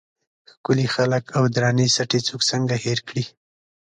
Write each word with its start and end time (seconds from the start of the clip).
ښکلي 0.51 0.87
خلک 0.95 1.23
او 1.37 1.43
درنې 1.55 1.87
سټې 1.95 2.19
څوک 2.27 2.41
څنګه 2.51 2.75
هېر 2.85 2.99
کړي. 3.07 3.23